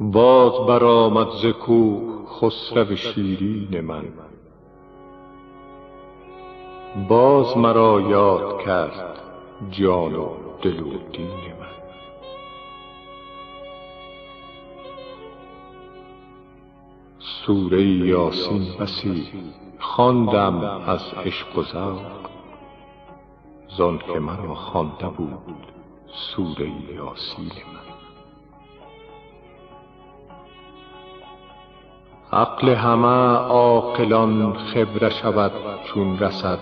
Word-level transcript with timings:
باز 0.00 0.66
برآمد 0.66 1.30
ز 1.30 1.46
کوه 1.46 2.26
خسرو 2.26 2.96
شیرین 2.96 3.80
من. 3.80 4.04
باز 7.08 7.56
مرا 7.56 8.00
یاد 8.00 8.62
کرد 8.64 9.20
جان 9.70 10.14
و 10.14 10.28
دل 10.62 10.80
و 10.80 10.98
دین 11.12 11.26
من. 11.60 11.68
سوره 17.18 17.82
یاسین 17.82 18.66
بسی 18.80 19.28
خواندم 19.78 20.60
از 20.86 21.14
عشق 21.14 21.58
و 21.58 21.62
ذوق. 21.62 22.00
زانکه 23.68 24.18
مرا 24.18 24.54
خوانده 24.54 25.08
بود 25.08 25.66
سوره 26.06 26.70
یاسین 26.94 27.44
من. 27.46 28.07
عقل 32.38 32.68
همه 32.68 33.36
عاقلان 33.36 34.52
خیره 34.52 35.10
شود 35.10 35.52
چون 35.84 36.18
رسد. 36.18 36.58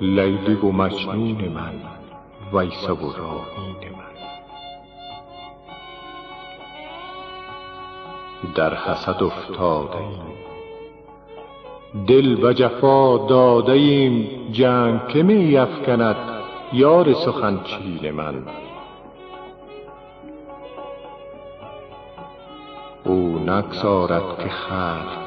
لیلی 0.00 0.54
و 0.54 0.66
مجنون 0.66 1.48
من 1.48 1.74
ویسه 2.52 2.92
و 2.92 3.12
راحین 3.12 3.92
من. 3.96 4.16
در 8.54 8.74
حسد 8.74 9.22
افتاده 9.22 9.96
ایم. 9.96 10.36
دل 12.06 12.36
به 12.36 12.54
جفا 12.54 13.26
داده 13.26 13.72
ایم. 13.72 14.28
جنگ 14.52 15.08
که 15.08 15.22
می 15.22 15.66
یار 16.72 17.12
سخن 17.12 17.60
چین 17.64 18.10
من. 18.10 18.42
نگذارد 23.46 24.38
که 24.38 24.48
خلق. 24.48 25.26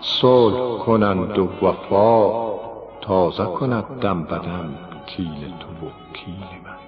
صلح 0.00 0.78
کنند 0.78 1.38
و 1.38 1.48
وفا 1.62 2.48
تازه 3.00 3.44
کند 3.44 3.84
دم 4.00 4.22
به 4.22 4.38
دم 4.38 4.74
کین 5.06 5.34
تو 5.34 5.86
و 5.86 5.90
کین 6.12 6.34
من. 6.64 6.78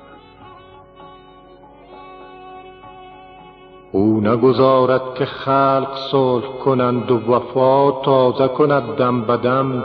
او 3.92 4.20
نگذارد 4.20 5.14
که 5.14 5.24
خلق 5.24 5.96
صلح 6.10 6.46
کنند 6.64 7.10
و 7.10 7.32
وفا 7.32 7.90
تازه 7.90 8.48
کند 8.48 8.96
دم 8.96 9.22
به 9.22 9.36
دم 9.36 9.84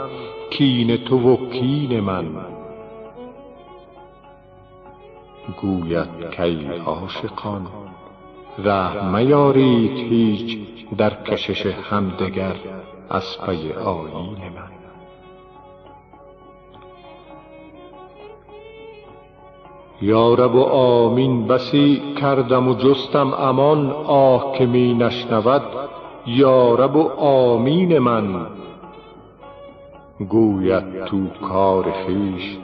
کین 0.50 0.96
تو 0.96 1.32
و 1.32 1.50
کین 1.50 2.00
من. 2.00 2.26
گوید 5.60 6.34
کای 6.36 6.78
عاشقان 6.78 7.66
رحم 8.58 9.16
میارید 9.16 10.12
هیچ 10.12 10.58
در 10.98 11.22
کشش 11.22 11.66
همدگر 11.66 12.54
از 13.10 13.38
پی 13.46 13.72
آیین 13.72 14.38
من. 14.54 14.76
یا 20.02 20.34
رب 20.34 20.54
و 20.54 20.62
آمین 20.62 21.46
بسی 21.46 22.02
کردم 22.20 22.68
و 22.68 22.74
جستم 22.74 23.34
امان 23.34 23.90
آه 24.06 24.52
که 24.58 24.66
می 24.66 24.94
نشنود. 24.94 25.62
یا 26.26 26.74
رب 26.74 26.96
و 26.96 27.08
آمین 27.20 27.98
من 27.98 28.46
گوید 30.28 31.04
تو 31.04 31.26
کار 31.48 31.92
خویش 31.92 32.58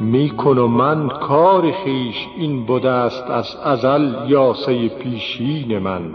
می 0.00 0.30
کن 0.30 0.58
و 0.58 0.66
من 0.66 1.08
کار 1.08 1.72
خویش 1.72 2.28
این 2.36 2.66
بدست 2.66 3.30
از 3.30 3.56
ازل 3.64 4.30
یاسه 4.30 4.88
پیشین 4.88 5.78
من. 5.78 6.14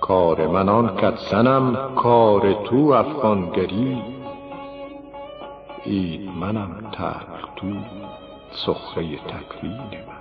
کار 0.00 0.46
من 0.46 0.68
آن 0.68 0.96
کت 0.96 1.16
زنم 1.16 1.94
کار 1.96 2.52
تو 2.52 2.76
افغانگری. 2.76 4.02
عید 5.86 6.30
منم 6.40 6.90
تلخ 6.92 7.54
تو 7.56 7.66
سخره 8.50 9.16
تکوین 9.16 10.04
من. 10.08 10.19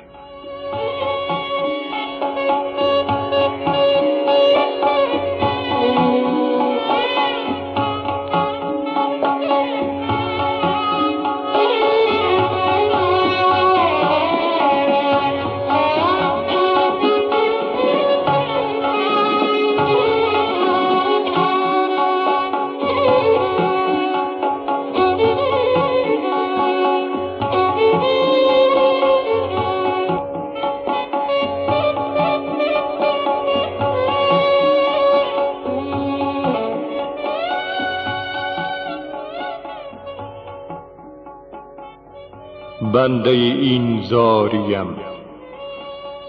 بنده 43.00 43.30
این 43.30 44.02
زاریم. 44.04 44.96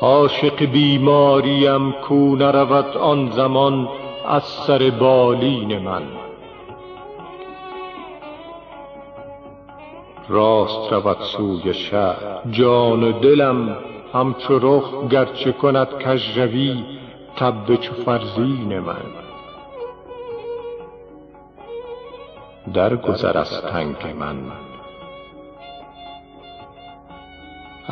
عاشق 0.00 0.64
بیماریم 0.64 1.92
کو 1.92 2.36
نرود 2.36 2.97
آن 2.97 3.31
زمان 3.31 3.88
از 4.28 4.42
سر 4.42 4.91
بالین 4.91 5.78
من. 5.78 6.03
راست 10.28 10.92
رود 10.92 11.16
سوی 11.20 11.75
شهر 11.75 12.42
جان 12.50 13.02
و 13.02 13.12
دلم 13.12 13.76
همچو 14.14 14.58
رخ 14.62 15.08
گرچه 15.10 15.52
کند 15.52 15.88
کژروی 15.98 16.84
تب 17.37 17.76
چو 17.76 17.94
فرزین 17.94 18.78
من. 18.78 19.06
درگذر 22.75 23.38
از 23.38 23.62
تنگ 23.62 24.16
من. 24.20 24.69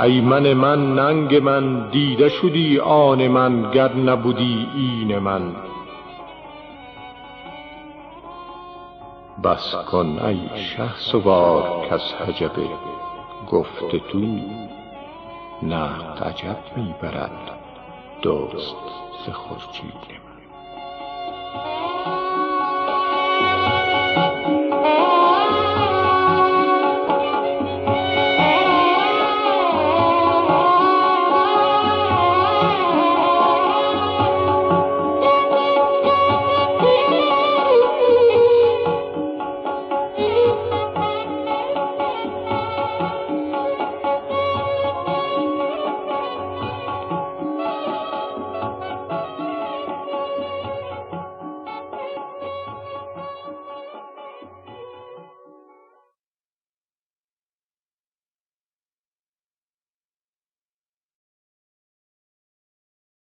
ای 0.02 0.20
من 0.20 0.52
من 0.52 0.94
ننگ 0.94 1.34
من 1.34 1.90
دیده 1.90 2.28
شدی 2.28 2.78
آن 2.78 3.28
من 3.28 3.70
گر 3.70 3.92
نبدی 3.94 4.68
این 4.74 5.18
من. 5.18 5.56
بس 9.44 9.74
کن 9.90 10.18
ای 10.18 10.48
شهسوار 10.56 11.86
کز 11.90 12.12
حجب 12.12 12.52
گفت 13.50 13.96
تو 14.12 14.18
نقد 15.62 16.24
عجب 16.24 16.56
می 16.76 16.94
برد 17.02 17.50
دزد 18.22 18.76
ز 19.26 19.30
من 19.30 20.27